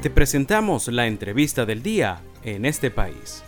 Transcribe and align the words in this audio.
Te 0.00 0.10
presentamos 0.10 0.86
la 0.86 1.08
entrevista 1.08 1.66
del 1.66 1.82
día 1.82 2.20
en 2.44 2.64
este 2.64 2.88
país. 2.92 3.42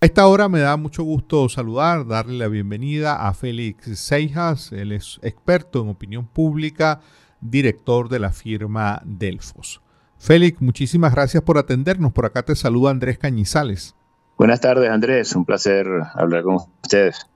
A 0.00 0.06
esta 0.06 0.28
hora 0.28 0.48
me 0.48 0.60
da 0.60 0.76
mucho 0.76 1.02
gusto 1.02 1.48
saludar, 1.48 2.06
darle 2.06 2.38
la 2.38 2.46
bienvenida 2.46 3.26
a 3.26 3.34
Félix 3.34 3.98
Seijas, 3.98 4.70
él 4.70 4.92
es 4.92 5.18
experto 5.22 5.82
en 5.82 5.88
opinión 5.88 6.28
pública, 6.28 7.00
director 7.40 8.08
de 8.08 8.20
la 8.20 8.30
firma 8.30 9.02
Delfos. 9.04 9.80
Félix, 10.16 10.62
muchísimas 10.62 11.12
gracias 11.12 11.42
por 11.42 11.58
atendernos. 11.58 12.12
Por 12.12 12.26
acá 12.26 12.44
te 12.44 12.54
saluda 12.54 12.92
Andrés 12.92 13.18
Cañizales. 13.18 13.96
Buenas 14.38 14.60
tardes, 14.60 14.88
Andrés. 14.88 15.34
Un 15.34 15.44
placer 15.44 15.88
hablar 16.14 16.44
con 16.44 16.58
ustedes. 16.84 17.26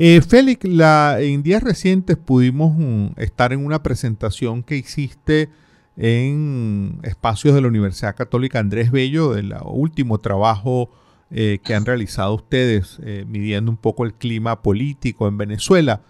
Eh, 0.00 0.20
Félix, 0.22 0.64
la, 0.64 1.16
en 1.20 1.42
días 1.42 1.60
recientes 1.60 2.16
pudimos 2.16 2.72
mm, 2.78 3.08
estar 3.16 3.52
en 3.52 3.66
una 3.66 3.82
presentación 3.82 4.62
que 4.62 4.76
hiciste 4.76 5.48
en 5.96 7.00
espacios 7.02 7.56
de 7.56 7.60
la 7.60 7.66
Universidad 7.66 8.14
Católica 8.14 8.60
Andrés 8.60 8.92
Bello, 8.92 9.32
del 9.32 9.52
último 9.64 10.18
trabajo 10.18 10.88
eh, 11.32 11.58
que 11.64 11.74
han 11.74 11.84
realizado 11.84 12.32
ustedes 12.32 13.00
eh, 13.02 13.24
midiendo 13.26 13.72
un 13.72 13.76
poco 13.76 14.04
el 14.04 14.14
clima 14.14 14.62
político 14.62 15.26
en 15.26 15.36
Venezuela. 15.36 16.00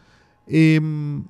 Em, 0.47 1.25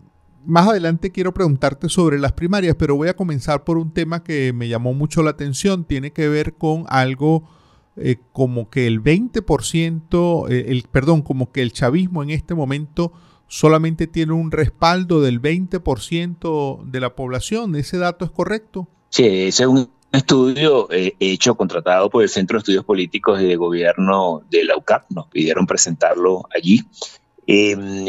más 0.45 0.67
adelante 0.67 1.13
quiero 1.13 1.33
preguntarte 1.33 1.89
sobre 1.89 2.19
las 2.19 2.33
primarias, 2.33 2.75
pero 2.77 2.97
voy 2.97 3.07
a 3.07 3.15
comenzar 3.15 3.63
por 3.63 3.79
un 3.79 3.93
tema 3.93 4.25
que 4.25 4.53
me 4.53 4.67
llamó 4.67 4.95
mucho 4.95 5.23
la 5.23 5.31
atención. 5.31 5.85
Tiene 5.85 6.11
que 6.11 6.29
ver 6.29 6.55
con 6.55 6.87
algo 6.89 7.49
eh, 8.01 8.17
como 8.33 8.71
que 8.71 8.87
el 8.87 9.03
20%, 9.03 10.51
eh, 10.51 10.67
el, 10.69 10.85
perdón, 10.91 11.23
como 11.23 11.51
que 11.51 11.63
el 11.63 11.73
chavismo 11.73 12.23
en 12.23 12.31
este 12.31 12.55
momento 12.55 13.13
solamente 13.49 14.07
tiene 14.07 14.33
un 14.33 14.51
respaldo 14.51 15.21
del 15.21 15.41
20% 15.41 16.85
de 16.85 17.01
la 17.01 17.15
población. 17.15 17.77
¿Ese 17.77 17.99
dato 17.99 18.25
es 18.25 18.31
correcto? 18.31 18.89
Sí, 19.09 19.25
ese 19.25 19.65
es 19.65 19.69
un 19.69 19.91
estudio 20.13 20.91
eh, 20.91 21.15
hecho, 21.19 21.57
contratado 21.57 22.09
por 22.11 22.23
el 22.23 22.29
Centro 22.29 22.57
de 22.57 22.61
Estudios 22.61 22.85
Políticos 22.85 23.41
y 23.41 23.47
de 23.47 23.57
Gobierno 23.57 24.43
de 24.51 24.65
la 24.65 24.77
UCAP. 24.77 25.11
Nos 25.11 25.27
pidieron 25.29 25.67
presentarlo 25.67 26.45
allí. 26.55 26.83
Em, 27.51 28.07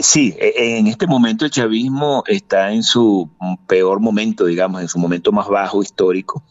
sí, 0.00 0.34
e, 0.38 0.78
en 0.78 0.86
este 0.86 1.08
momento 1.08 1.44
el 1.44 1.50
chavismo 1.50 2.22
está 2.28 2.72
en 2.72 2.84
su 2.84 3.28
peor 3.66 3.98
momento, 3.98 4.44
digamos, 4.44 4.80
en 4.80 4.88
su 4.88 5.00
momento 5.00 5.32
más 5.32 5.48
bajo 5.48 5.82
histórico. 5.82 6.44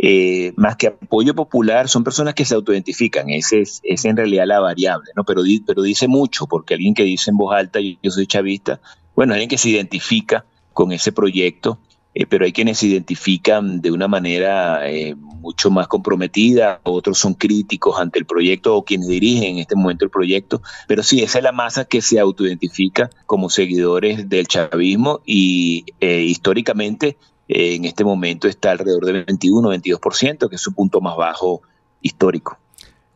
Eh, 0.00 0.52
más 0.54 0.76
que 0.76 0.86
apoyo 0.86 1.34
popular, 1.34 1.88
son 1.88 2.04
personas 2.04 2.34
que 2.34 2.44
se 2.44 2.54
autoidentifican, 2.54 3.30
ese 3.30 3.62
es, 3.62 3.80
es 3.82 4.04
en 4.04 4.16
realidad 4.16 4.46
la 4.46 4.60
variable, 4.60 5.10
¿no? 5.16 5.24
Pero, 5.24 5.42
pero 5.66 5.82
dice 5.82 6.06
mucho, 6.06 6.46
porque 6.46 6.74
alguien 6.74 6.94
que 6.94 7.02
dice 7.02 7.32
en 7.32 7.36
voz 7.36 7.52
alta, 7.52 7.80
yo, 7.80 7.96
yo 8.00 8.12
soy 8.12 8.28
chavista, 8.28 8.80
bueno, 9.16 9.32
alguien 9.32 9.50
que 9.50 9.58
se 9.58 9.70
identifica 9.70 10.44
con 10.72 10.92
ese 10.92 11.10
proyecto, 11.10 11.80
eh, 12.14 12.26
pero 12.26 12.44
hay 12.44 12.52
quienes 12.52 12.78
se 12.78 12.86
identifican 12.86 13.80
de 13.80 13.90
una 13.90 14.06
manera 14.06 14.88
eh, 14.88 15.16
mucho 15.16 15.68
más 15.68 15.88
comprometida, 15.88 16.80
otros 16.84 17.18
son 17.18 17.34
críticos 17.34 17.98
ante 17.98 18.20
el 18.20 18.24
proyecto 18.24 18.76
o 18.76 18.84
quienes 18.84 19.08
dirigen 19.08 19.54
en 19.54 19.58
este 19.58 19.74
momento 19.74 20.04
el 20.04 20.12
proyecto, 20.12 20.62
pero 20.86 21.02
sí, 21.02 21.24
esa 21.24 21.38
es 21.38 21.44
la 21.44 21.50
masa 21.50 21.86
que 21.86 22.02
se 22.02 22.20
autoidentifica 22.20 23.10
como 23.26 23.50
seguidores 23.50 24.28
del 24.28 24.46
chavismo 24.46 25.22
y 25.26 25.86
históricamente 26.00 27.16
en 27.48 27.86
este 27.86 28.04
momento 28.04 28.46
está 28.46 28.72
alrededor 28.72 29.06
del 29.06 29.26
21-22%, 29.26 30.48
que 30.48 30.56
es 30.56 30.60
su 30.60 30.74
punto 30.74 31.00
más 31.00 31.16
bajo 31.16 31.62
histórico. 32.02 32.58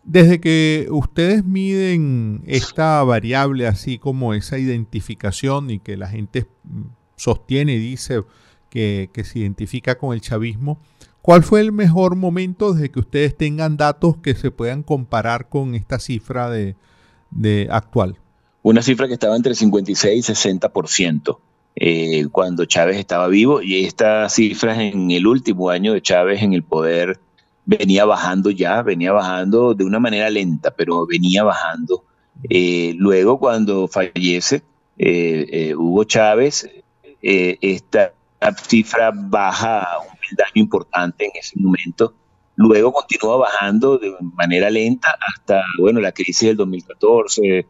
Desde 0.05 0.41
que 0.41 0.88
ustedes 0.91 1.44
miden 1.44 2.42
esta 2.47 3.03
variable, 3.05 3.69
así 3.69 3.98
como 3.98 4.34
esa 4.34 4.58
identificación 4.58 5.70
y 5.70 5.78
que 5.78 5.97
la 5.97 6.08
gente 6.08 6.48
sostiene 7.16 7.75
y 7.75 7.78
dice 7.78 8.22
que, 8.69 9.10
se 9.22 9.38
identifica 9.38 9.97
con 9.98 10.14
el 10.14 10.20
chavismo, 10.20 10.80
¿cuál 11.20 11.44
fue 11.44 11.60
el 11.60 11.70
mejor 11.70 12.16
momento 12.16 12.72
desde 12.72 12.91
que 12.91 12.98
ustedes 12.98 13.37
tengan 13.37 13.76
datos 13.76 14.16
que 14.16 14.34
se 14.34 14.50
puedan 14.50 14.82
comparar 14.82 15.48
con 15.48 15.76
esta 15.76 16.00
cifra 16.00 16.50
de, 16.50 16.75
de 17.31 17.69
actual? 17.71 18.19
Una 18.62 18.82
cifra 18.82 19.06
que 19.06 19.15
estaba 19.15 19.37
entre 19.37 19.54
56 19.54 20.28
y 20.28 20.32
60%. 20.32 21.38
Eh, 21.75 22.27
cuando 22.31 22.66
Chávez 22.66 22.99
estaba 22.99 23.28
vivo 23.28 23.62
y 23.62 23.84
estas 23.84 24.34
cifras 24.34 24.78
en 24.78 25.10
el 25.10 25.27
último 25.27 25.71
año 25.71 25.94
de 25.94 26.03
Chávez 26.03 26.43
en 26.43 26.53
el 26.53 26.62
poder 26.62 27.19
venía 27.65 28.05
bajando 28.05 28.50
ya, 28.50 28.83
venía 28.83 29.12
bajando 29.12 29.72
de 29.75 29.84
una 29.84 29.99
manera 29.99 30.28
lenta, 30.28 30.71
pero 30.72 31.06
venía 31.06 31.44
bajando. 31.44 32.05
Eh, 32.50 32.94
luego 32.97 33.38
cuando 33.38 33.88
fallece 33.88 34.62
eh, 34.99 35.75
Hugo 35.77 36.05
Chávez, 36.05 36.69
esta 37.21 38.12
cifra 38.66 39.12
baja 39.15 39.87
un 40.00 40.37
daño 40.37 40.50
importante 40.54 41.25
en 41.27 41.31
ese 41.34 41.59
momento. 41.59 42.15
Luego 42.56 42.93
continúa 42.93 43.37
bajando 43.37 43.99
de 43.99 44.15
manera 44.34 44.69
lenta 44.69 45.16
hasta, 45.34 45.65
bueno, 45.78 46.00
la 46.00 46.12
crisis 46.12 46.49
del 46.49 46.56
2014, 46.56 47.66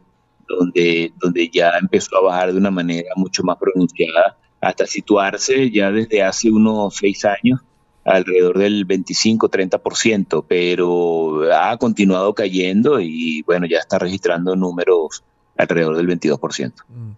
donde, 0.47 1.13
donde 1.21 1.49
ya 1.49 1.71
empezó 1.79 2.17
a 2.17 2.21
bajar 2.21 2.51
de 2.51 2.57
una 2.57 2.71
manera 2.71 3.09
mucho 3.15 3.43
más 3.43 3.57
pronunciada 3.57 4.37
hasta 4.61 4.85
situarse 4.85 5.71
ya 5.71 5.91
desde 5.91 6.23
hace 6.23 6.49
unos 6.49 6.95
seis 6.95 7.25
años 7.25 7.59
alrededor 8.05 8.59
del 8.59 8.87
25-30%, 8.87 10.45
pero 10.47 11.41
ha 11.53 11.77
continuado 11.77 12.33
cayendo 12.33 12.99
y 12.99 13.41
bueno, 13.43 13.65
ya 13.65 13.79
está 13.79 13.99
registrando 13.99 14.55
números 14.55 15.23
alrededor 15.57 15.97
del 15.97 16.07
22%. 16.07 16.73
Mm. 16.87 17.11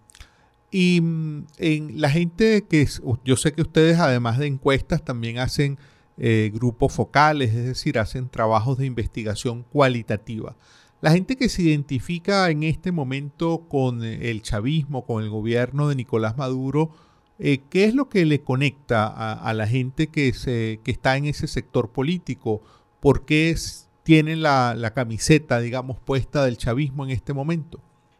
Y 0.70 1.00
mm, 1.00 1.46
en 1.58 2.00
la 2.00 2.10
gente 2.10 2.64
que 2.68 2.86
yo 3.24 3.36
sé 3.36 3.52
que 3.52 3.62
ustedes 3.62 3.98
además 3.98 4.38
de 4.38 4.46
encuestas 4.46 5.04
también 5.04 5.38
hacen 5.38 5.78
eh, 6.18 6.50
grupos 6.54 6.92
focales, 6.92 7.54
es 7.54 7.64
decir, 7.64 7.98
hacen 7.98 8.28
trabajos 8.28 8.78
de 8.78 8.86
investigación 8.86 9.64
cualitativa. 9.64 10.56
La 11.06 11.12
gente 11.12 11.36
que 11.36 11.48
se 11.48 11.62
identifica 11.62 12.50
en 12.50 12.64
este 12.64 12.90
momento 12.90 13.68
con 13.68 14.02
eh, 14.02 14.28
el 14.32 14.42
chavismo, 14.42 15.06
con 15.06 15.22
el 15.22 15.30
gobierno 15.30 15.88
de 15.88 15.94
Nicolás 15.94 16.36
Maduro, 16.36 16.90
eh, 17.38 17.60
¿qué 17.70 17.84
es 17.84 17.94
lo 17.94 18.08
que 18.08 18.24
le 18.24 18.40
conecta 18.40 19.06
a, 19.06 19.54
la 19.54 19.68
gente 19.68 20.08
que, 20.08 20.32
se, 20.32 20.80
que 20.82 20.90
está 20.90 21.16
en 21.16 21.26
ese 21.26 21.46
sector 21.46 21.92
político? 21.92 22.60
¿Por 22.98 23.24
qué 23.24 23.54
tienen 24.02 24.42
la, 24.42 24.74
la 24.74 24.94
camiseta, 24.94 25.60
digamos, 25.60 25.96
puesta 26.00 26.44
del 26.44 26.56
chavismo 26.56 27.04
en 27.04 27.12
este 27.12 27.32
momento? 27.32 27.78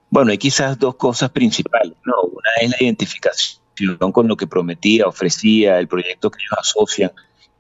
Bueno, 0.09 0.31
hay 0.31 0.39
quizás 0.39 0.79
dos 0.79 0.95
cosas 0.95 1.31
principales. 1.31 1.97
¿no? 2.05 2.15
Una 2.23 2.51
es 2.63 2.71
la 2.71 2.77
identificación 2.79 4.13
con 4.13 4.29
lo 4.29 4.37
que 4.37 4.47
prometía, 4.47 5.09
ofrecía, 5.09 5.81
el 5.81 5.89
proyecto 5.89 6.31
que 6.31 6.39
ellos 6.41 6.57
asocian 6.57 7.11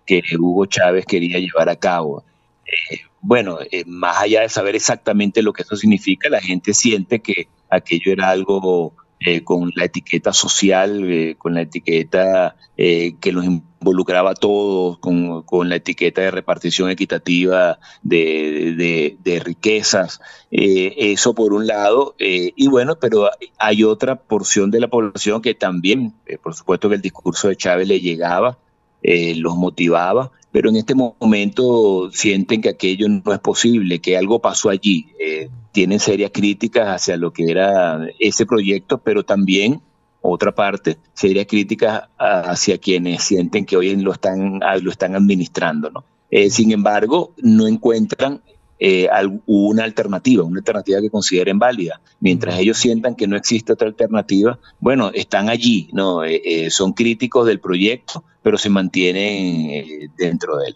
que 0.07 0.23
Hugo 0.39 0.67
Chávez 0.67 1.05
quería 1.05 1.41
llevar 1.41 1.69
a 1.69 1.75
cabo. 1.75 2.23
Eh, 2.65 3.01
bueno, 3.27 3.59
eh, 3.73 3.83
más 3.87 4.19
allá 4.19 4.43
de 4.43 4.49
saber 4.49 4.77
exactamente 4.77 5.43
lo 5.43 5.53
que 5.53 5.63
eso 5.63 5.75
significa, 5.75 6.29
la 6.29 6.41
gente 6.41 6.73
siente 6.73 7.19
que 7.19 7.49
aquello 7.69 8.13
era 8.13 8.31
algo 8.31 8.95
eh, 9.19 9.43
con 9.43 9.73
la 9.75 9.87
etiqueta 9.87 10.33
social, 10.33 11.35
con 11.37 11.55
la 11.55 11.63
etiqueta 11.63 12.55
que 12.77 13.33
los 13.33 13.45
involucraba 13.45 14.31
a 14.31 14.35
todos, 14.35 14.99
con, 14.99 15.69
la 15.69 15.75
etiqueta 15.75 16.21
de 16.21 16.31
repartición 16.31 16.89
equitativa 16.89 17.81
de, 18.03 19.17
de 19.19 19.41
riquezas. 19.41 20.21
eso 20.53 21.35
por 21.35 21.53
un 21.53 21.67
lado. 21.67 22.15
y 22.19 22.69
bueno, 22.69 22.97
pero 23.01 23.31
hay 23.59 23.83
otra 23.83 24.15
porción 24.15 24.71
de 24.71 24.79
la 24.79 24.89
población 24.89 25.43
que 25.43 25.55
también, 25.55 26.15
por 26.45 26.55
supuesto 26.55 26.89
que 26.89 26.95
el 26.95 27.03
discurso 27.03 27.49
de 27.49 27.57
Chávez 27.57 27.89
le 27.89 27.99
llegaba, 27.99 28.59
los 29.03 29.57
motivaba, 29.57 30.33
pero 30.57 30.71
en 30.71 30.77
este 30.77 30.95
momento 30.95 32.11
sienten 32.13 32.63
que 32.63 32.71
aquello 32.71 33.07
no 33.11 33.33
es 33.35 33.41
posible, 33.41 33.99
que 33.99 34.17
algo 34.17 34.41
pasó 34.41 34.71
allí. 34.71 35.09
Eh, 35.21 35.51
tienen 35.71 36.01
serias 36.01 36.31
críticas 36.33 36.89
hacia 36.89 37.19
lo 37.19 37.31
que 37.31 37.51
era 37.51 38.09
ese 38.19 38.47
proyecto, 38.47 38.97
pero 38.97 39.23
también, 39.23 39.83
otra 40.23 40.55
parte, 40.55 40.97
serias 41.13 41.45
críticas 41.47 42.05
hacia 42.17 42.79
quienes 42.79 43.23
sienten 43.23 43.67
que 43.67 43.77
hoy 43.77 43.95
lo 43.97 44.13
están, 44.13 44.61
lo 44.81 44.91
están 44.91 45.15
administrando. 45.15 45.91
¿no? 45.91 46.05
Eh, 46.31 46.49
sin 46.49 46.73
embargo, 46.73 47.35
no 47.43 47.67
encuentran 47.67 48.41
eh, 48.79 49.09
una 49.47 49.85
alternativa, 49.85 50.45
una 50.45 50.59
alternativa 50.59 51.01
que 51.01 51.11
consideren 51.11 51.59
válida. 51.59 52.01
Mientras 52.21 52.59
ellos 52.59 52.77
sientan 52.77 53.15
que 53.15 53.27
no 53.27 53.37
existe 53.37 53.73
otra 53.73 53.89
alternativa, 53.89 54.59
bueno, 54.81 55.11
están 55.15 55.49
allí, 55.49 55.89
¿no? 55.93 56.25
Eh, 56.25 56.43
eh, 56.45 56.71
son 56.71 56.93
críticos 56.93 57.47
del 57.47 57.59
proyecto, 57.59 58.23
pero 58.43 58.59
se 58.59 58.69
mantienen 58.69 60.13
dentro 60.19 60.59
de 60.59 60.69
él. 60.69 60.75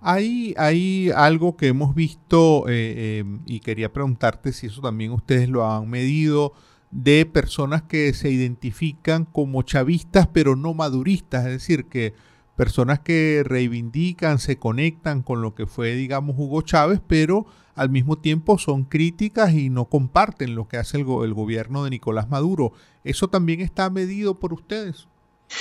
Hay, 0.00 0.54
hay 0.56 1.10
algo 1.14 1.56
que 1.56 1.68
hemos 1.68 1.94
visto 1.94 2.66
y 2.68 3.60
quería 3.60 3.92
preguntarte 3.92 4.52
si 4.52 4.66
eso 4.66 4.80
también 4.80 5.12
ustedes 5.12 5.48
lo 5.48 5.68
han 5.68 5.88
medido 5.88 6.52
de 6.90 7.26
personas 7.26 7.82
que 7.82 8.12
se 8.14 8.30
identifican 8.30 9.24
como 9.24 9.62
chavistas 9.62 10.26
pero 10.28 10.56
no 10.56 10.72
maduristas, 10.72 11.46
es 11.46 11.52
decir, 11.52 11.86
que 11.86 12.14
personas 12.58 12.98
que 12.98 13.44
reivindican, 13.44 14.40
se 14.40 14.58
conectan 14.58 15.22
con 15.22 15.42
lo 15.42 15.54
que 15.54 15.68
fue, 15.68 15.94
digamos, 15.94 16.34
Hugo 16.36 16.62
Chávez, 16.62 17.00
pero 17.06 17.46
al 17.76 17.88
mismo 17.88 18.18
tiempo 18.18 18.58
son 18.58 18.82
críticas 18.82 19.54
y 19.54 19.70
no 19.70 19.84
comparten 19.84 20.56
lo 20.56 20.66
que 20.66 20.76
hace 20.76 20.96
el, 20.96 21.04
gobierno 21.04 21.84
de 21.84 21.90
Nicolás 21.90 22.28
Maduro. 22.28 22.72
¿Eso 23.04 23.28
también 23.28 23.60
está 23.60 23.90
medido 23.90 24.40
por 24.40 24.52
ustedes? 24.52 25.06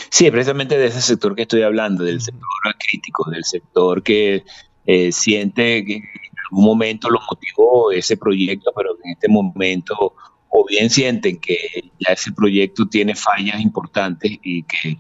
Sí, 0.10 0.32
precisamente 0.32 0.76
de 0.76 0.88
ese 0.88 1.04
sector 1.04 1.36
que 1.36 1.44
estoy 1.44 1.62
hablando, 1.62 2.04
del 2.04 2.20
sector 2.20 2.50
crítico, 2.80 3.30
del 3.30 3.46
sector 3.46 4.02
que 4.02 4.44
eh, 4.88 5.12
siente 5.12 5.86
que 5.86 5.98
en 5.98 6.04
algún 6.50 6.66
momento 6.66 7.12
lo 7.12 7.20
motivó 7.30 7.92
ese 7.92 8.18
proyecto, 8.18 8.72
pero 8.76 8.98
en 9.04 9.12
este 9.12 9.28
momento 9.28 10.16
o 10.50 10.66
bien 10.68 10.90
sienten 10.90 11.40
que 11.40 11.92
ya 12.00 12.14
ese 12.14 12.32
proyecto 12.32 12.88
tiene 12.88 13.14
fallas 13.14 13.62
importantes 13.62 14.32
y 14.42 14.64
que 14.64 14.98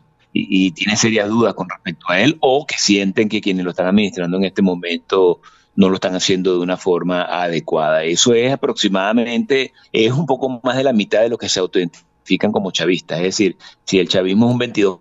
y, 0.49 0.71
tiene 0.71 0.95
serias 0.95 1.29
dudas 1.29 1.53
con 1.53 1.69
respecto 1.69 2.05
a 2.09 2.19
él, 2.19 2.37
o 2.39 2.65
que 2.65 2.75
sienten 2.77 3.29
que 3.29 3.41
quienes 3.41 3.63
lo 3.63 3.71
están 3.71 3.87
administrando 3.87 4.37
en 4.37 4.45
este 4.45 4.61
momento 4.61 5.41
no 5.75 5.89
lo 5.89 5.95
están 5.95 6.15
haciendo 6.15 6.53
de 6.53 6.59
una 6.59 6.77
forma 6.77 7.21
adecuada. 7.21 8.03
Eso 8.03 8.33
es 8.33 8.51
aproximadamente, 8.51 9.73
es 9.93 10.11
un 10.11 10.25
poco 10.25 10.59
más 10.63 10.75
de 10.75 10.83
la 10.83 10.93
mitad 10.93 11.21
de 11.21 11.29
lo 11.29 11.37
que 11.37 11.49
se 11.49 11.59
autoidentifican 11.59 12.51
como 12.51 12.71
chavistas. 12.71 13.19
Es 13.19 13.25
decir, 13.25 13.57
si 13.85 13.99
el 13.99 14.09
chavismo 14.09 14.47
es 14.47 14.53
un 14.53 14.57
22 14.57 14.99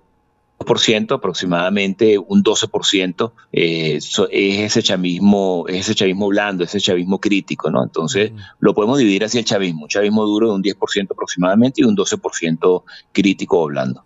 aproximadamente 0.58 2.18
un 2.18 2.42
12%, 2.42 3.32
eh, 3.52 3.96
es 3.96 4.18
ese 4.30 4.82
chavismo, 4.82 5.64
es 5.68 5.80
ese 5.80 5.94
chavismo 5.94 6.28
blando, 6.28 6.64
ese 6.64 6.80
chavismo 6.80 7.20
crítico, 7.20 7.70
¿no? 7.70 7.82
Entonces, 7.82 8.32
lo 8.58 8.74
podemos 8.74 8.98
dividir 8.98 9.24
así 9.24 9.38
el 9.38 9.44
chavismo, 9.44 9.82
un 9.82 9.88
chavismo 9.88 10.24
duro 10.24 10.48
de 10.48 10.54
un 10.54 10.62
10% 10.62 11.08
aproximadamente 11.10 11.82
y 11.82 11.84
un 11.84 11.96
12% 11.96 12.82
crítico 13.12 13.60
o 13.60 13.66
blando. 13.66 14.04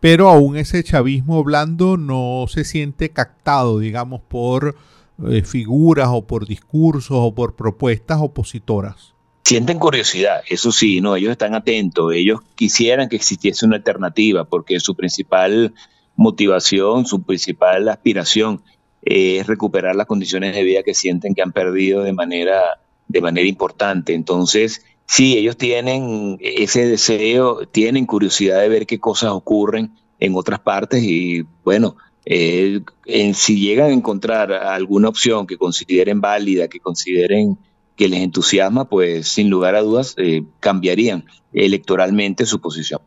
Pero 0.00 0.28
aún 0.28 0.56
ese 0.56 0.82
chavismo 0.84 1.42
blando 1.42 1.96
no 1.96 2.46
se 2.48 2.64
siente 2.64 3.10
captado, 3.10 3.78
digamos, 3.78 4.20
por 4.20 4.76
eh, 5.28 5.42
figuras 5.42 6.08
o 6.12 6.26
por 6.26 6.46
discursos 6.46 7.16
o 7.18 7.34
por 7.34 7.56
propuestas 7.56 8.18
opositoras 8.20 9.14
sienten 9.48 9.78
curiosidad, 9.78 10.42
eso 10.46 10.72
sí, 10.72 11.00
no, 11.00 11.16
ellos 11.16 11.32
están 11.32 11.54
atentos, 11.54 12.12
ellos 12.12 12.40
quisieran 12.54 13.08
que 13.08 13.16
existiese 13.16 13.64
una 13.64 13.76
alternativa, 13.76 14.44
porque 14.44 14.78
su 14.78 14.94
principal 14.94 15.72
motivación, 16.16 17.06
su 17.06 17.22
principal 17.22 17.88
aspiración 17.88 18.60
es 19.00 19.46
recuperar 19.46 19.96
las 19.96 20.06
condiciones 20.06 20.54
de 20.54 20.64
vida 20.64 20.82
que 20.82 20.92
sienten 20.92 21.34
que 21.34 21.40
han 21.40 21.52
perdido 21.52 22.02
de 22.02 22.12
manera, 22.12 22.60
de 23.06 23.22
manera 23.22 23.48
importante. 23.48 24.12
Entonces, 24.12 24.84
sí, 25.08 25.36
ellos 25.36 25.56
tienen 25.56 26.38
ese 26.40 26.86
deseo, 26.86 27.66
tienen 27.66 28.06
curiosidad 28.06 28.60
de 28.60 28.68
ver 28.68 28.86
qué 28.86 29.00
cosas 29.00 29.30
ocurren 29.30 29.90
en 30.20 30.36
otras 30.36 30.60
partes 30.60 31.02
y 31.02 31.44
bueno, 31.64 31.96
eh, 32.24 32.82
si 33.34 33.58
llegan 33.58 33.90
a 33.90 33.94
encontrar 33.94 34.52
alguna 34.52 35.08
opción 35.08 35.46
que 35.46 35.56
consideren 35.56 36.20
válida, 36.20 36.68
que 36.68 36.78
consideren 36.78 37.58
que 37.96 38.08
les 38.08 38.20
entusiasma, 38.20 38.84
pues 38.88 39.28
sin 39.28 39.50
lugar 39.50 39.74
a 39.74 39.82
dudas 39.82 40.14
eh, 40.18 40.44
cambiarían 40.60 41.24
electoralmente 41.52 42.46
su 42.46 42.60
posición. 42.60 43.00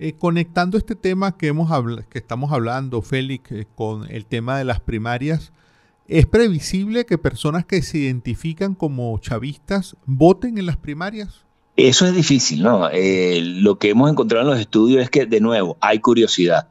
Eh, 0.00 0.14
conectando 0.14 0.76
este 0.76 0.96
tema 0.96 1.36
que, 1.36 1.46
hemos 1.46 1.70
que 2.10 2.18
estamos 2.18 2.50
hablando, 2.52 3.00
Félix, 3.00 3.52
eh, 3.52 3.66
con 3.76 4.10
el 4.10 4.26
tema 4.26 4.58
de 4.58 4.64
las 4.64 4.80
primarias, 4.80 5.52
¿es 6.06 6.26
previsible 6.26 7.06
que 7.06 7.18
personas 7.18 7.64
que 7.64 7.82
se 7.82 7.98
identifican 7.98 8.74
como 8.74 9.18
chavistas 9.18 9.96
voten 10.06 10.58
en 10.58 10.66
las 10.66 10.76
primarias? 10.76 11.44
Eso 11.76 12.06
es 12.06 12.14
difícil, 12.14 12.62
¿no? 12.62 12.88
lo 12.92 13.78
que 13.78 13.90
hemos 13.90 14.10
encontrado 14.10 14.44
en 14.44 14.50
los 14.52 14.60
estudios 14.60 15.02
es 15.02 15.10
que, 15.10 15.26
de 15.26 15.40
nuevo, 15.40 15.76
hay 15.80 15.98
curiosidad. 15.98 16.68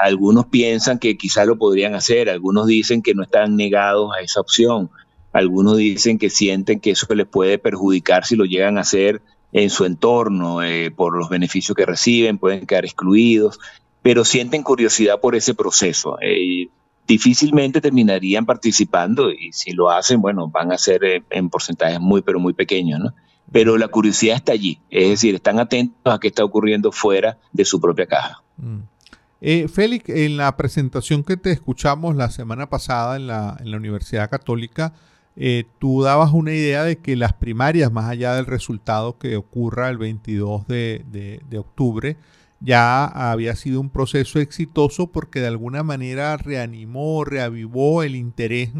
algunos 0.00 0.46
piensan 0.46 1.00
que 1.00 1.16
quizás 1.16 1.46
lo 1.48 1.58
podrían 1.58 1.94
hacer, 1.94 2.30
algunos 2.30 2.66
dicen 2.66 3.02
que 3.02 3.14
no 3.14 3.24
están 3.24 3.56
negados 3.56 4.12
a 4.16 4.20
esa 4.20 4.40
opción, 4.40 4.88
algunos 5.32 5.76
dicen 5.76 6.18
que 6.18 6.30
sienten 6.30 6.80
que 6.80 6.92
eso 6.92 7.12
les 7.14 7.26
puede 7.26 7.58
perjudicar 7.58 8.24
si 8.24 8.36
lo 8.36 8.44
llegan 8.44 8.78
a 8.78 8.82
hacer 8.82 9.22
en 9.52 9.70
su 9.70 9.84
entorno, 9.84 10.62
eh, 10.62 10.90
por 10.90 11.16
los 11.16 11.28
beneficios 11.28 11.76
que 11.76 11.86
reciben, 11.86 12.38
pueden 12.38 12.66
quedar 12.66 12.84
excluidos, 12.84 13.58
pero 14.02 14.24
sienten 14.24 14.62
curiosidad 14.62 15.20
por 15.20 15.34
ese 15.34 15.54
proceso. 15.54 16.18
Eh, 16.20 16.68
difícilmente 17.12 17.80
terminarían 17.80 18.46
participando 18.46 19.32
y 19.32 19.52
si 19.52 19.72
lo 19.72 19.90
hacen, 19.90 20.20
bueno, 20.20 20.48
van 20.48 20.72
a 20.72 20.78
ser 20.78 21.04
eh, 21.04 21.22
en 21.30 21.50
porcentajes 21.50 22.00
muy, 22.00 22.22
pero 22.22 22.38
muy 22.38 22.52
pequeños, 22.52 23.00
¿no? 23.00 23.14
Pero 23.52 23.76
la 23.76 23.88
curiosidad 23.88 24.36
está 24.36 24.52
allí, 24.52 24.78
es 24.90 25.08
decir, 25.08 25.34
están 25.34 25.58
atentos 25.58 26.14
a 26.14 26.20
qué 26.20 26.28
está 26.28 26.44
ocurriendo 26.44 26.92
fuera 26.92 27.36
de 27.52 27.64
su 27.64 27.80
propia 27.80 28.06
caja. 28.06 28.42
Mm. 28.56 28.78
Félix, 29.68 30.08
en 30.10 30.36
la 30.36 30.56
presentación 30.56 31.24
que 31.24 31.36
te 31.36 31.50
escuchamos 31.50 32.14
la 32.14 32.30
semana 32.30 32.68
pasada 32.68 33.16
en 33.16 33.26
la, 33.26 33.56
en 33.58 33.70
la 33.70 33.78
Universidad 33.78 34.30
Católica, 34.30 34.92
eh, 35.36 35.64
tú 35.78 36.02
dabas 36.02 36.32
una 36.32 36.52
idea 36.52 36.84
de 36.84 36.98
que 36.98 37.16
las 37.16 37.32
primarias, 37.32 37.90
más 37.90 38.10
allá 38.10 38.34
del 38.34 38.46
resultado 38.46 39.16
que 39.18 39.36
ocurra 39.36 39.88
el 39.88 39.98
22 39.98 40.66
de, 40.66 41.40
octubre, 41.58 42.16
ya 42.60 43.06
había 43.06 43.56
sido 43.56 43.80
un 43.80 43.90
proceso 43.90 44.38
exitoso 44.38 45.08
porque 45.08 45.40
de 45.40 45.48
alguna 45.48 45.82
manera 45.82 46.36
reanimó, 46.36 47.24
reavivó 47.24 48.02
el 48.02 48.14
interés 48.14 48.70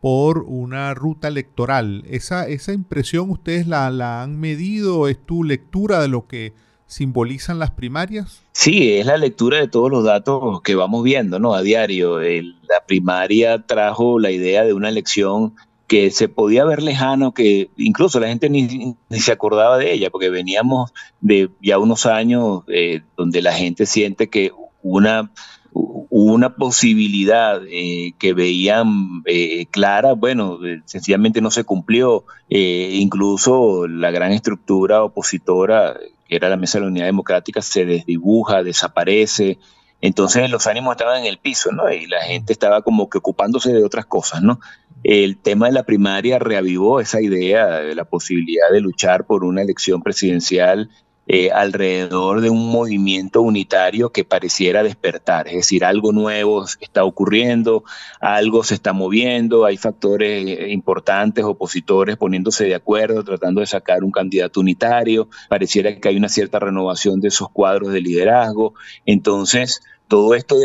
por 0.00 0.44
una 0.46 0.94
ruta 0.94 1.28
electoral. 1.28 2.02
Esa, 2.08 2.48
esa 2.48 2.72
impresión 2.72 3.30
ustedes 3.30 3.66
la, 3.66 3.90
la, 3.90 4.22
han 4.22 4.40
medido, 4.40 5.08
es 5.08 5.18
tu 5.24 5.44
lectura 5.44 6.00
de 6.00 6.08
lo 6.08 6.26
que 6.26 6.54
simbolizan 6.86 7.58
las 7.58 7.70
primarias? 7.70 8.42
Sí, 8.52 8.94
es 8.94 9.06
la 9.06 9.16
lectura 9.16 9.58
de 9.58 9.68
todos 9.68 9.90
los 9.90 10.04
datos 10.04 10.60
que 10.62 10.74
vamos 10.74 11.04
viendo 11.04 11.38
¿no? 11.38 11.54
a 11.54 11.62
diario. 11.62 12.18
la 12.20 12.84
primaria 12.86 13.64
trajo 13.64 14.18
la 14.18 14.30
idea 14.30 14.64
de 14.64 14.72
una 14.72 14.88
elección 14.88 15.54
que 15.90 16.12
se 16.12 16.28
podía 16.28 16.64
ver 16.64 16.84
lejano, 16.84 17.34
que 17.34 17.68
incluso 17.76 18.20
la 18.20 18.28
gente 18.28 18.48
ni, 18.48 18.94
se 19.10 19.32
acordaba 19.32 19.76
de 19.76 19.92
ella, 19.92 20.08
porque 20.08 20.30
veníamos 20.30 20.92
de 21.20 21.50
ya 21.60 21.80
unos 21.80 22.06
años 22.06 22.62
eh, 22.68 23.02
donde 23.16 23.42
la 23.42 23.52
gente 23.52 23.86
siente 23.86 24.28
que 24.28 24.52
una, 24.84 25.32
una 25.72 26.54
posibilidad 26.54 27.60
eh, 27.68 28.12
que 28.20 28.34
veían 28.34 29.24
eh, 29.24 29.66
clara, 29.72 30.12
bueno, 30.12 30.60
sencillamente 30.84 31.40
no 31.40 31.50
se 31.50 31.64
cumplió, 31.64 32.24
incluso 32.48 33.88
la 33.88 34.12
gran 34.12 34.30
estructura 34.30 35.02
opositora, 35.02 35.96
que 36.28 36.36
era 36.36 36.48
la 36.48 36.56
Mesa 36.56 36.78
de 36.78 36.84
la 36.84 36.90
Unidad 36.92 37.06
Democrática, 37.06 37.62
se 37.62 37.84
desdibuja, 37.84 38.62
desaparece, 38.62 39.58
entonces 40.00 40.50
los 40.50 40.66
ánimos 40.66 40.92
estaban 40.92 41.20
en 41.20 41.26
el 41.26 41.38
piso, 41.38 41.72
¿no? 41.72 41.90
Y 41.92 42.06
la 42.06 42.22
gente 42.22 42.52
estaba 42.52 42.82
como 42.82 43.10
que 43.10 43.18
ocupándose 43.18 43.72
de 43.72 43.84
otras 43.84 44.06
cosas, 44.06 44.40
¿no? 44.42 44.60
El 45.02 45.38
tema 45.38 45.66
de 45.66 45.72
la 45.72 45.84
primaria 45.84 46.38
reavivó 46.38 47.00
esa 47.00 47.20
idea 47.20 47.80
de 47.80 47.94
la 47.94 48.04
posibilidad 48.04 48.70
de 48.70 48.80
luchar 48.80 49.26
por 49.26 49.44
una 49.44 49.62
elección 49.62 50.02
presidencial 50.02 50.90
eh, 51.32 51.52
alrededor 51.52 52.40
de 52.40 52.50
un 52.50 52.72
movimiento 52.72 53.40
unitario 53.40 54.10
que 54.10 54.24
pareciera 54.24 54.82
despertar, 54.82 55.46
es 55.46 55.54
decir, 55.54 55.84
algo 55.84 56.10
nuevo 56.10 56.64
está 56.80 57.04
ocurriendo, 57.04 57.84
algo 58.20 58.64
se 58.64 58.74
está 58.74 58.92
moviendo, 58.92 59.64
hay 59.64 59.76
factores 59.76 60.44
eh, 60.44 60.70
importantes, 60.70 61.44
opositores 61.44 62.16
poniéndose 62.16 62.64
de 62.64 62.74
acuerdo, 62.74 63.22
tratando 63.22 63.60
de 63.60 63.68
sacar 63.68 64.02
un 64.02 64.10
candidato 64.10 64.58
unitario, 64.58 65.28
pareciera 65.48 65.94
que 65.94 66.08
hay 66.08 66.16
una 66.16 66.28
cierta 66.28 66.58
renovación 66.58 67.20
de 67.20 67.28
esos 67.28 67.48
cuadros 67.50 67.92
de 67.92 68.00
liderazgo, 68.00 68.74
entonces 69.06 69.82
todo 70.08 70.34
esto 70.34 70.56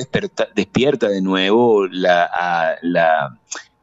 despierta 0.55 1.09
de 1.09 1.21
nuevo 1.21 1.85
la, 1.85 2.79
la 2.81 3.37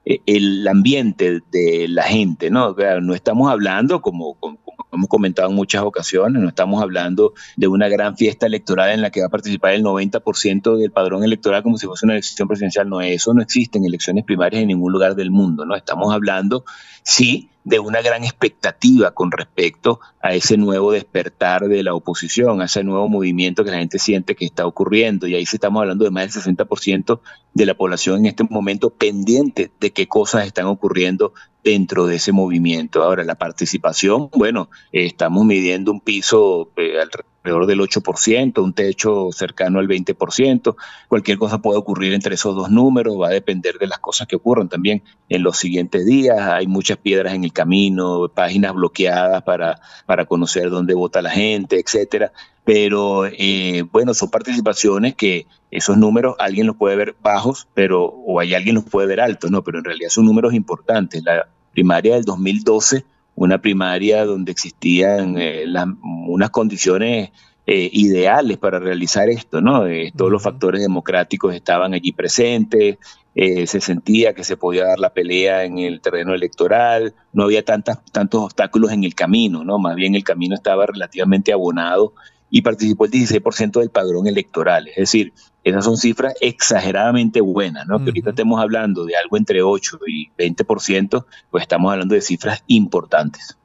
el 0.05 0.67
ambiente 0.67 1.41
de 1.51 1.87
la 1.89 2.03
gente, 2.03 2.51
¿no? 2.51 2.75
no 3.01 3.15
estamos 3.15 3.51
hablando, 3.51 4.03
como, 4.03 4.35
como, 4.35 4.59
hemos 4.93 5.09
comentado 5.09 5.49
en 5.49 5.55
muchas 5.55 5.83
ocasiones, 5.83 6.43
no 6.43 6.49
estamos 6.49 6.83
hablando 6.83 7.33
de 7.57 7.67
una 7.67 7.89
gran 7.89 8.17
fiesta 8.17 8.47
electoral 8.47 8.91
en 8.91 9.01
la 9.01 9.11
que 9.11 9.21
va 9.21 9.27
a 9.27 9.31
participar 9.31 9.75
el 9.75 9.83
90% 9.83 10.77
del 10.77 10.91
padrón 10.91 11.25
electoral 11.25 11.63
como 11.63 11.79
si 11.79 11.87
fuese 11.87 12.05
una 12.05 12.15
elección 12.15 12.49
presidencial. 12.49 12.89
No, 12.89 13.01
eso 13.01 13.33
no 13.33 13.43
existe 13.43 13.79
en 13.79 13.85
elecciones 13.85 14.25
primarias 14.25 14.63
en 14.63 14.69
ningún 14.69 14.93
lugar 14.93 15.15
del 15.15 15.31
mundo, 15.31 15.65
¿no? 15.65 15.75
Estamos 15.75 16.13
hablando, 16.13 16.65
sí, 17.03 17.49
de 17.65 17.79
una 17.79 18.03
gran 18.03 18.25
expectativa 18.25 19.13
con 19.13 19.31
respecto 19.31 20.01
a 20.21 20.35
ese 20.35 20.57
nuevo 20.57 20.93
despertar 20.93 21.69
de 21.69 21.83
la 21.83 21.95
oposición, 21.95 22.61
a 22.61 22.65
ese 22.65 22.83
nuevo 22.83 23.09
movimiento 23.09 23.65
que 23.65 23.71
la 23.71 23.79
gente 23.79 23.99
siente 23.99 24.35
que 24.35 24.45
está 24.45 24.67
ocurriendo. 24.67 25.27
Y 25.27 25.35
ahí 25.35 25.47
sí 25.47 25.57
estamos 25.57 25.81
hablando 25.81 26.05
de 26.05 26.11
más 26.11 26.33
del 26.33 26.43
60% 26.43 27.21
de 27.55 27.67
la 27.67 27.75
población 27.75 28.21
en 28.21 28.27
este 28.27 28.45
momento 28.45 28.91
pendiente 28.91 29.71
de 29.81 29.93
qué 29.93 30.09
cosas 30.09 30.47
están 30.47 30.67
ocurriendo 30.67 31.35
dentro 31.63 32.07
de 32.07 32.17
ese 32.17 32.33
movimiento. 32.33 33.03
Ahora, 33.03 33.25
la 33.25 33.37
participación, 33.37 34.29
bueno, 34.35 34.69
estamos 34.91 35.45
midiendo 35.45 35.93
un 35.93 36.01
piso 36.01 36.71
eh, 36.77 37.01
alrededor 37.01 37.32
del 37.43 37.81
8%, 37.81 38.63
un 38.63 38.73
techo 38.73 39.31
cercano 39.33 39.81
al 39.81 39.89
20%. 39.89 40.77
Cualquier 41.09 41.39
cosa 41.39 41.61
puede 41.61 41.79
ocurrir 41.79 42.13
entre 42.15 42.35
esos 42.37 42.55
dos 42.55 42.71
números, 42.71 43.17
va 43.21 43.29
a 43.29 43.33
depender 43.33 43.79
de 43.79 43.89
las 43.89 43.99
cosas 43.99 44.29
que 44.29 44.37
ocurran 44.37 44.69
también 44.69 45.03
en 45.29 45.43
los 45.43 45.59
siguientes 45.59 46.07
días. 46.07 46.39
Hay 46.39 46.67
muchas 46.67 46.99
piedras 46.99 47.35
en 47.35 47.45
el 47.45 47.53
camino, 47.53 48.31
páginas 48.33 48.75
bloqueadas 48.75 49.43
para, 49.43 49.81
para 50.07 50.25
conocer 50.27 50.71
dónde 50.71 50.95
vota 50.95 51.21
la 51.21 51.31
gente, 51.31 51.81
etcétera. 51.81 52.33
Pero 52.65 53.27
eh, 53.27 53.83
bueno, 53.91 54.15
son 54.15 54.31
participaciones 54.31 55.17
que 55.17 55.47
esos 55.71 55.97
números 55.97 56.37
alguien 56.39 56.69
los 56.69 56.77
puede 56.77 56.95
ver 56.97 57.17
bajos, 57.21 57.67
pero 57.75 58.05
o 58.05 58.39
hay 58.39 58.55
alguien 58.55 58.77
los 58.77 58.85
puede 58.85 59.09
ver 59.09 59.21
altos, 59.21 59.51
no, 59.51 59.65
pero 59.65 59.79
en 59.79 59.85
realidad 59.85 60.11
son 60.11 60.27
números 60.27 60.55
importantes. 60.55 61.23
La 61.25 61.49
primaria 61.73 62.15
del 62.15 62.25
2012 62.25 63.05
una 63.43 63.59
primaria 63.59 64.25
donde 64.25 64.53
existían 64.53 65.37
eh, 65.37 65.65
unas 66.03 66.51
condiciones 66.51 67.31
eh, 67.67 67.91
ideales 67.93 68.57
para 68.59 68.79
realizar 68.79 69.29
esto, 69.29 69.61
¿no? 69.61 69.87
Eh, 69.87 70.13
todos 70.17 70.31
los 70.31 70.43
factores 70.43 70.81
democráticos 70.81 71.55
estaban 71.55 71.93
allí 71.93 72.13
presentes, 72.13 72.99
eh, 73.35 73.67
se 73.67 73.81
sentía 73.81 74.35
que 74.35 74.45
se 74.45 74.57
podía 74.57 74.85
dar 74.85 75.01
la 75.01 75.11
pelea 75.11 75.65
en 75.65 75.79
el 75.79 76.01
terreno 76.01 76.35
electoral, 76.35 77.15
no 77.33 77.45
había 77.45 77.65
tantas, 77.65 78.05
tantos 78.13 78.43
obstáculos 78.43 78.93
en 78.93 79.03
el 79.03 79.15
camino, 79.15 79.65
¿no? 79.65 79.79
Más 79.79 79.97
bien 79.97 80.15
el 80.15 80.23
camino 80.23 80.55
estaba 80.55 80.87
relativamente 80.87 81.53
abonado 81.53 82.15
y 82.55 82.61
participó 82.61 83.07
el 83.07 83.11
16% 83.11 83.81
del 83.81 83.89
padrón 83.89 84.29
electoral. 84.29 84.87
Es 84.89 84.97
decir, 84.97 85.33
esas 85.65 85.87
son 85.87 85.97
cifras 85.97 86.35
exageradamente 86.43 87.41
buenas, 87.41 87.87
¿no? 87.87 87.99
Que 87.99 88.11
ahorita 88.11 88.31
estemos 88.31 88.61
hablando 88.61 89.07
de 89.07 89.17
algo 89.17 89.39
entre 89.39 89.63
8 89.63 89.99
y 90.07 90.31
20%, 90.37 91.25
pues 91.51 91.63
estamos 91.63 91.91
hablando 91.91 92.15
de 92.15 92.21
cifras 92.21 92.63
importantes. 92.67 93.57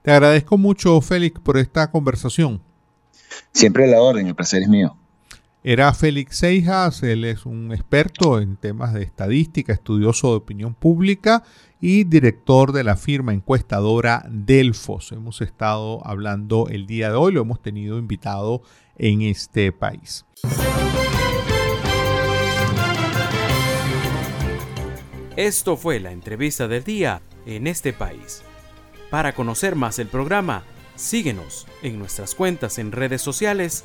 Te 0.00 0.12
agradezco 0.12 0.56
mucho, 0.56 0.98
Félix, 1.02 1.38
por 1.40 1.58
esta 1.58 1.90
conversación. 1.90 2.62
Siempre 3.52 3.86
la 3.86 4.00
orden, 4.00 4.28
el 4.28 4.34
placer 4.34 4.62
es 4.62 4.68
mío. 4.68 4.96
Era 5.68 5.92
Félix 5.94 6.36
Seijas, 6.36 7.02
él 7.02 7.24
es 7.24 7.44
un 7.44 7.72
experto 7.72 8.40
en 8.40 8.56
temas 8.56 8.94
de 8.94 9.02
estadística, 9.02 9.72
estudioso 9.72 10.30
de 10.30 10.36
opinión 10.36 10.74
pública 10.74 11.42
y 11.80 12.04
director 12.04 12.70
de 12.70 12.84
la 12.84 12.94
firma 12.94 13.34
encuestadora 13.34 14.24
Delfos. 14.30 15.10
Hemos 15.10 15.40
estado 15.40 16.06
hablando 16.06 16.68
el 16.68 16.86
día 16.86 17.08
de 17.08 17.16
hoy, 17.16 17.32
lo 17.32 17.40
hemos 17.40 17.60
tenido 17.60 17.98
invitado 17.98 18.62
en 18.96 19.22
este 19.22 19.72
país. 19.72 20.24
Esto 25.34 25.76
fue 25.76 25.98
la 25.98 26.12
entrevista 26.12 26.68
del 26.68 26.84
día 26.84 27.22
en 27.44 27.66
este 27.66 27.92
país. 27.92 28.44
Para 29.10 29.34
conocer 29.34 29.74
más 29.74 29.98
el 29.98 30.06
programa, 30.06 30.62
Síguenos 30.96 31.66
en 31.82 31.98
nuestras 31.98 32.34
cuentas 32.34 32.78
en 32.78 32.90
redes 32.90 33.20
sociales. 33.20 33.84